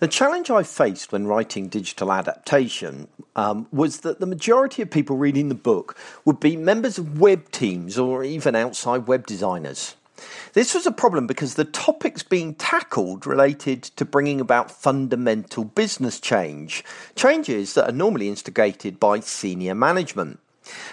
The 0.00 0.08
challenge 0.08 0.50
I 0.50 0.64
faced 0.64 1.12
when 1.12 1.28
writing 1.28 1.68
digital 1.68 2.12
adaptation 2.12 3.06
um, 3.36 3.68
was 3.70 4.00
that 4.00 4.18
the 4.18 4.26
majority 4.26 4.82
of 4.82 4.90
people 4.90 5.16
reading 5.16 5.48
the 5.48 5.54
book 5.54 5.96
would 6.24 6.40
be 6.40 6.56
members 6.56 6.98
of 6.98 7.20
web 7.20 7.50
teams 7.52 7.96
or 7.96 8.24
even 8.24 8.56
outside 8.56 9.06
web 9.06 9.26
designers. 9.26 9.94
This 10.52 10.74
was 10.74 10.86
a 10.86 10.92
problem 10.92 11.26
because 11.26 11.54
the 11.54 11.64
topics 11.64 12.22
being 12.22 12.54
tackled 12.54 13.26
related 13.26 13.82
to 13.82 14.04
bringing 14.04 14.40
about 14.40 14.70
fundamental 14.70 15.64
business 15.64 16.18
change, 16.18 16.84
changes 17.14 17.74
that 17.74 17.88
are 17.88 17.92
normally 17.92 18.28
instigated 18.28 18.98
by 18.98 19.20
senior 19.20 19.74
management. 19.74 20.40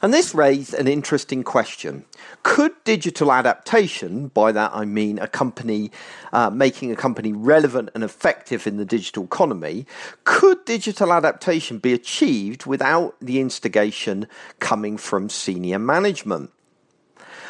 And 0.00 0.14
this 0.14 0.34
raised 0.34 0.74
an 0.74 0.88
interesting 0.88 1.42
question. 1.42 2.04
Could 2.42 2.72
digital 2.84 3.32
adaptation, 3.32 4.28
by 4.28 4.52
that 4.52 4.70
I 4.74 4.84
mean 4.84 5.18
a 5.18 5.28
company 5.28 5.90
uh, 6.32 6.50
making 6.50 6.90
a 6.90 6.96
company 6.96 7.32
relevant 7.32 7.90
and 7.94 8.02
effective 8.02 8.66
in 8.66 8.76
the 8.76 8.84
digital 8.84 9.24
economy, 9.24 9.86
could 10.24 10.64
digital 10.64 11.12
adaptation 11.12 11.78
be 11.78 11.92
achieved 11.92 12.66
without 12.66 13.16
the 13.20 13.40
instigation 13.40 14.26
coming 14.58 14.96
from 14.96 15.28
senior 15.28 15.78
management? 15.78 16.50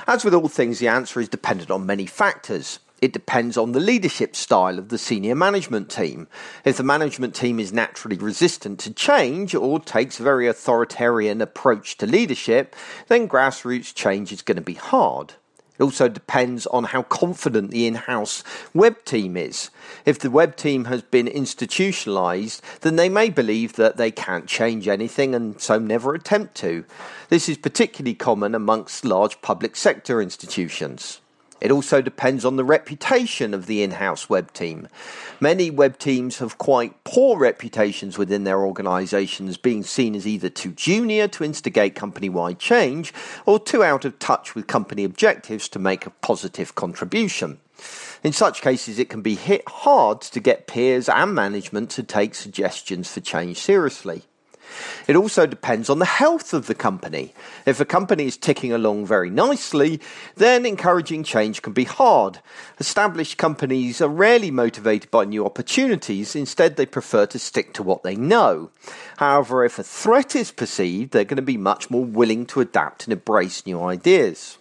As 0.07 0.25
with 0.25 0.35
all 0.35 0.49
things, 0.49 0.79
the 0.79 0.89
answer 0.89 1.21
is 1.21 1.29
dependent 1.29 1.71
on 1.71 1.87
many 1.87 2.07
factors. 2.07 2.79
It 3.01 3.13
depends 3.13 3.57
on 3.57 3.73
the 3.73 3.81
leadership 3.81 4.35
style 4.35 4.79
of 4.79 4.89
the 4.89 4.99
senior 4.99 5.37
management 5.37 5.89
team. 5.89 6.27
If 6.65 6.79
the 6.79 6.83
management 6.83 7.35
team 7.35 7.61
is 7.61 7.73
naturally 7.73 8.17
resistant 8.17 8.81
to 8.81 8.93
change 8.93 9.55
or 9.55 9.79
takes 9.79 10.19
a 10.19 10.25
very 10.25 10.49
authoritarian 10.49 11.41
approach 11.41 11.97
to 11.99 12.07
leadership, 12.07 12.75
then 13.07 13.29
grassroots 13.29 13.95
change 13.95 14.33
is 14.33 14.43
going 14.43 14.57
to 14.57 14.63
be 14.63 14.75
hard. 14.75 15.35
It 15.79 15.85
also 15.85 16.09
depends 16.09 16.67
on 16.67 16.85
how 16.85 17.03
confident 17.03 17.71
the 17.71 17.87
in 17.87 17.95
house 17.95 18.43
web 18.75 19.05
team 19.05 19.37
is. 19.37 19.71
If 20.05 20.19
the 20.19 20.31
web 20.31 20.57
team 20.57 20.87
has 20.87 21.03
been 21.03 21.29
institutionalized, 21.29 22.63
then 22.81 22.97
they 22.97 23.09
may 23.09 23.31
believe 23.31 23.75
that 23.75 23.97
they 23.97 24.11
can't 24.11 24.49
change 24.49 24.89
anything 24.89 25.37
and 25.37 25.61
so 25.61 25.79
never 25.79 26.15
attempt 26.15 26.57
to. 26.57 26.85
This 27.29 27.49
is 27.49 27.59
particularly 27.59 28.17
common 28.17 28.57
amongst 28.57 29.05
large 29.05 29.41
public 29.41 29.77
sector 29.77 30.21
institutions. 30.21 31.21
It 31.61 31.71
also 31.71 32.01
depends 32.01 32.45
on 32.45 32.57
the 32.57 32.65
reputation 32.65 33.53
of 33.55 33.67
the 33.67 33.83
in 33.83 33.93
house 33.93 34.29
web 34.29 34.53
team. 34.53 34.89
Many 35.41 35.71
web 35.71 35.99
teams 35.99 36.39
have 36.39 36.59
quite 36.59 37.05
poor 37.05 37.39
reputations 37.39 38.17
within 38.17 38.45
their 38.45 38.61
organizations, 38.61 39.57
being 39.57 39.83
seen 39.83 40.15
as 40.15 40.27
either 40.27 40.49
too 40.49 40.73
junior 40.73 41.29
to 41.29 41.45
instigate 41.45 41.95
company 41.95 42.29
wide 42.29 42.59
change 42.59 43.13
or 43.47 43.59
too 43.59 43.83
out 43.83 44.05
of 44.05 44.19
touch 44.19 44.55
with 44.55 44.67
company 44.67 45.05
objectives 45.05 45.69
to 45.71 45.79
make 45.79 46.07
a 46.07 46.11
positive 46.11 46.75
contribution. 46.75 47.59
In 48.25 48.33
such 48.33 48.63
cases, 48.63 48.99
it 48.99 49.09
can 49.09 49.23
be 49.23 49.37
hit 49.37 49.63
hard 49.69 50.21
to 50.23 50.41
get 50.41 50.67
peers 50.67 51.09
and 51.09 51.35
management 51.35 51.91
to 51.91 52.03
take 52.03 52.35
suggestions 52.35 53.13
for 53.13 53.21
change 53.21 53.59
seriously. 53.59 54.25
It 55.07 55.17
also 55.17 55.47
depends 55.47 55.89
on 55.89 55.99
the 55.99 56.05
health 56.05 56.53
of 56.53 56.67
the 56.67 56.75
company. 56.75 57.35
If 57.67 57.81
a 57.81 57.85
company 57.85 58.27
is 58.27 58.37
ticking 58.37 58.73
along 58.73 59.07
very 59.07 59.31
nicely, 59.31 60.01
then 60.37 60.67
encouraging 60.67 61.25
change 61.25 61.63
can 61.63 61.73
be 61.73 61.85
hard. 61.85 62.41
Established 62.79 63.39
companies 63.39 64.01
are 64.01 64.09
rarely 64.09 64.51
motivated 64.51 65.11
by 65.11 65.25
new 65.25 65.45
opportunities, 65.45 66.37
instead, 66.37 66.77
they 66.77 66.87
prefer 66.87 67.27
to 67.27 67.39
stick 67.39 67.73
to 67.75 67.83
what 67.83 68.03
they 68.03 68.17
know. 68.17 68.71
However, 69.17 69.65
if 69.65 69.79
a 69.79 69.83
threat 69.83 70.37
is 70.37 70.53
perceived, 70.53 71.13
they're 71.13 71.25
going 71.25 71.37
to 71.37 71.43
be 71.43 71.57
much 71.57 71.91
more 71.91 72.05
willing 72.05 72.47
to 72.47 72.61
adapt 72.61 73.05
and 73.05 73.13
embrace 73.13 73.67
new 73.67 73.81
ideas. 73.83 74.59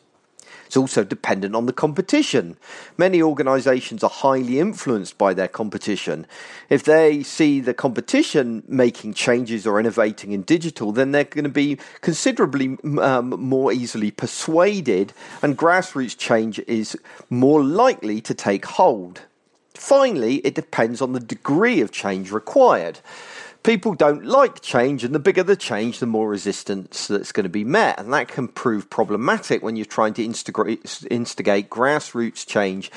It's 0.67 0.77
also 0.77 1.03
dependent 1.03 1.55
on 1.55 1.65
the 1.65 1.73
competition. 1.73 2.57
Many 2.97 3.21
organizations 3.21 4.03
are 4.03 4.09
highly 4.09 4.59
influenced 4.59 5.17
by 5.17 5.33
their 5.33 5.47
competition. 5.47 6.27
If 6.69 6.83
they 6.83 7.23
see 7.23 7.59
the 7.61 7.73
competition 7.73 8.63
making 8.67 9.13
changes 9.13 9.65
or 9.65 9.79
innovating 9.79 10.33
in 10.33 10.43
digital, 10.43 10.91
then 10.91 11.11
they're 11.13 11.23
going 11.23 11.45
to 11.45 11.49
be 11.49 11.77
considerably 12.01 12.77
um, 12.99 13.29
more 13.29 13.71
easily 13.71 14.11
persuaded, 14.11 15.13
and 15.41 15.57
grassroots 15.57 16.17
change 16.17 16.59
is 16.67 16.97
more 17.29 17.63
likely 17.63 18.22
to 18.22 18.33
take 18.33 18.66
hold. 18.66 19.22
Finally, 19.73 20.38
it 20.38 20.56
depends 20.56 21.01
on 21.01 21.13
the 21.13 21.19
degree 21.19 21.81
of 21.81 21.91
change 21.91 22.31
required 22.31 23.00
people 23.67 23.94
don't 23.95 24.23
like 24.23 24.61
change, 24.61 25.03
and 25.03 25.13
the 25.13 25.19
bigger 25.19 25.44
the 25.44 25.57
change, 25.57 26.00
the 26.00 26.05
more 26.05 26.29
resistance 26.29 27.07
that's 27.07 27.33
going 27.33 27.44
to 27.44 27.50
be 27.50 27.66
met. 27.66 28.00
And 28.00 28.13
that 28.13 28.29
can 28.29 28.47
prove 28.47 28.89
problematic 28.89 29.61
when 29.61 29.75
you're 29.75 29.85
trying 29.85 30.13
to 30.13 30.23
instigate, 30.23 31.03
instigate 31.11 31.69
grassroots 31.69 32.47
change 32.47 32.89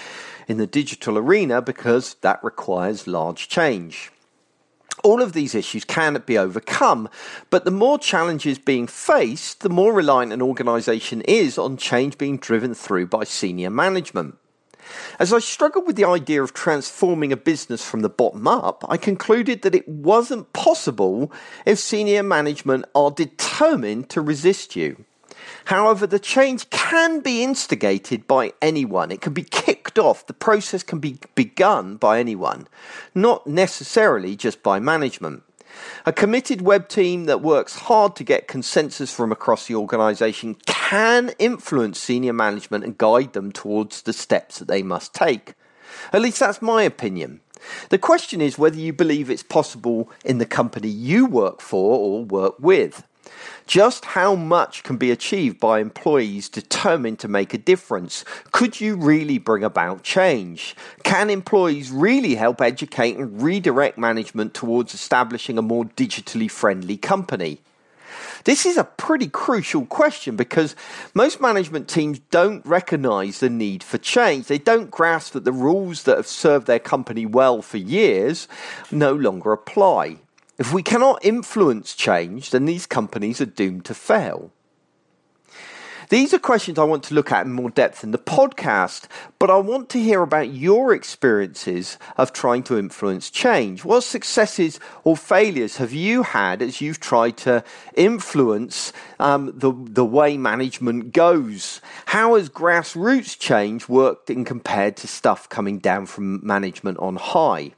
in 0.46 0.58
the 0.58 0.68
digital 0.68 1.18
arena 1.18 1.60
because 1.60 2.14
that 2.20 2.44
requires 2.44 3.08
large 3.08 3.48
change. 3.48 4.12
All 5.02 5.20
of 5.20 5.32
these 5.32 5.56
issues 5.56 5.84
can 5.84 6.22
be 6.24 6.38
overcome, 6.38 7.08
but 7.48 7.64
the 7.64 7.72
more 7.72 7.98
challenges 7.98 8.60
being 8.60 8.86
faced, 8.86 9.62
the 9.62 9.70
more 9.70 9.92
reliant 9.92 10.32
an 10.32 10.40
organisation 10.40 11.20
is 11.22 11.58
on 11.58 11.78
change 11.78 12.16
being 12.16 12.38
driven 12.38 12.74
through 12.74 13.08
by 13.08 13.24
senior 13.24 13.70
management. 13.70 14.36
As 15.18 15.32
I 15.32 15.38
struggled 15.38 15.86
with 15.86 15.96
the 15.96 16.04
idea 16.04 16.42
of 16.42 16.54
transforming 16.54 17.32
a 17.32 17.36
business 17.36 17.84
from 17.84 18.00
the 18.00 18.08
bottom 18.08 18.46
up, 18.48 18.84
I 18.88 18.96
concluded 18.96 19.62
that 19.62 19.74
it 19.74 19.88
wasn't 19.88 20.52
possible 20.52 21.32
if 21.66 21.78
senior 21.78 22.22
management 22.22 22.84
are 22.94 23.10
determined 23.10 24.08
to 24.10 24.20
resist 24.20 24.76
you. 24.76 25.04
However, 25.66 26.06
the 26.06 26.18
change 26.18 26.68
can 26.70 27.20
be 27.20 27.42
instigated 27.42 28.26
by 28.26 28.52
anyone. 28.60 29.10
It 29.10 29.20
can 29.20 29.32
be 29.32 29.44
kicked 29.44 29.98
off. 29.98 30.26
The 30.26 30.32
process 30.32 30.82
can 30.82 30.98
be 30.98 31.18
begun 31.34 31.96
by 31.96 32.18
anyone, 32.18 32.66
not 33.14 33.46
necessarily 33.46 34.36
just 34.36 34.62
by 34.62 34.80
management. 34.80 35.42
A 36.06 36.12
committed 36.12 36.62
web 36.62 36.88
team 36.88 37.26
that 37.26 37.42
works 37.42 37.76
hard 37.76 38.16
to 38.16 38.24
get 38.24 38.48
consensus 38.48 39.12
from 39.12 39.32
across 39.32 39.66
the 39.66 39.74
organisation 39.74 40.56
can 40.66 41.32
influence 41.38 41.98
senior 41.98 42.32
management 42.32 42.84
and 42.84 42.98
guide 42.98 43.32
them 43.32 43.52
towards 43.52 44.02
the 44.02 44.12
steps 44.12 44.58
that 44.58 44.68
they 44.68 44.82
must 44.82 45.14
take. 45.14 45.54
At 46.12 46.22
least 46.22 46.40
that's 46.40 46.62
my 46.62 46.82
opinion. 46.82 47.40
The 47.90 47.98
question 47.98 48.40
is 48.40 48.58
whether 48.58 48.78
you 48.78 48.92
believe 48.92 49.28
it's 49.28 49.42
possible 49.42 50.10
in 50.24 50.38
the 50.38 50.46
company 50.46 50.88
you 50.88 51.26
work 51.26 51.60
for 51.60 51.98
or 51.98 52.24
work 52.24 52.54
with. 52.58 53.04
Just 53.66 54.04
how 54.04 54.34
much 54.34 54.82
can 54.82 54.96
be 54.96 55.10
achieved 55.10 55.60
by 55.60 55.80
employees 55.80 56.48
determined 56.48 57.18
to 57.20 57.28
make 57.28 57.54
a 57.54 57.58
difference? 57.58 58.24
Could 58.52 58.80
you 58.80 58.96
really 58.96 59.38
bring 59.38 59.62
about 59.62 60.02
change? 60.02 60.74
Can 61.02 61.30
employees 61.30 61.90
really 61.90 62.34
help 62.34 62.60
educate 62.60 63.16
and 63.16 63.42
redirect 63.42 63.98
management 63.98 64.54
towards 64.54 64.94
establishing 64.94 65.58
a 65.58 65.62
more 65.62 65.84
digitally 65.84 66.50
friendly 66.50 66.96
company? 66.96 67.60
This 68.44 68.64
is 68.64 68.76
a 68.76 68.84
pretty 68.84 69.28
crucial 69.28 69.84
question 69.86 70.36
because 70.36 70.74
most 71.14 71.40
management 71.40 71.88
teams 71.88 72.20
don't 72.30 72.64
recognize 72.64 73.40
the 73.40 73.50
need 73.50 73.82
for 73.82 73.98
change. 73.98 74.46
They 74.46 74.58
don't 74.58 74.90
grasp 74.90 75.34
that 75.34 75.44
the 75.44 75.52
rules 75.52 76.04
that 76.04 76.16
have 76.16 76.26
served 76.26 76.66
their 76.66 76.78
company 76.78 77.26
well 77.26 77.62
for 77.62 77.76
years 77.76 78.48
no 78.90 79.12
longer 79.12 79.52
apply. 79.52 80.16
If 80.60 80.74
we 80.74 80.82
cannot 80.82 81.24
influence 81.24 81.94
change, 81.94 82.50
then 82.50 82.66
these 82.66 82.84
companies 82.84 83.40
are 83.40 83.46
doomed 83.46 83.86
to 83.86 83.94
fail. 83.94 84.52
These 86.10 86.34
are 86.34 86.38
questions 86.38 86.78
I 86.78 86.84
want 86.84 87.02
to 87.04 87.14
look 87.14 87.32
at 87.32 87.46
in 87.46 87.52
more 87.52 87.70
depth 87.70 88.04
in 88.04 88.10
the 88.10 88.18
podcast, 88.18 89.04
but 89.38 89.48
I 89.48 89.56
want 89.56 89.88
to 89.90 89.98
hear 89.98 90.20
about 90.20 90.50
your 90.50 90.92
experiences 90.92 91.96
of 92.18 92.34
trying 92.34 92.62
to 92.64 92.78
influence 92.78 93.30
change. 93.30 93.86
What 93.86 94.02
successes 94.02 94.78
or 95.02 95.16
failures 95.16 95.78
have 95.78 95.94
you 95.94 96.24
had 96.24 96.60
as 96.60 96.82
you've 96.82 97.00
tried 97.00 97.38
to 97.38 97.64
influence 97.94 98.92
um, 99.18 99.58
the, 99.58 99.72
the 99.72 100.04
way 100.04 100.36
management 100.36 101.14
goes? 101.14 101.80
How 102.04 102.34
has 102.34 102.50
grassroots 102.50 103.38
change 103.38 103.88
worked 103.88 104.28
in 104.28 104.44
compared 104.44 104.98
to 104.98 105.06
stuff 105.06 105.48
coming 105.48 105.78
down 105.78 106.04
from 106.04 106.44
management 106.44 106.98
on 106.98 107.16
high? 107.16 107.72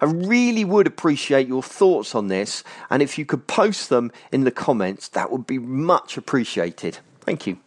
I 0.00 0.06
really 0.06 0.64
would 0.64 0.86
appreciate 0.86 1.48
your 1.48 1.62
thoughts 1.62 2.14
on 2.14 2.28
this, 2.28 2.64
and 2.90 3.02
if 3.02 3.18
you 3.18 3.24
could 3.24 3.46
post 3.46 3.88
them 3.88 4.12
in 4.32 4.44
the 4.44 4.50
comments, 4.50 5.08
that 5.08 5.30
would 5.30 5.46
be 5.46 5.58
much 5.58 6.16
appreciated. 6.16 6.98
Thank 7.20 7.46
you. 7.46 7.58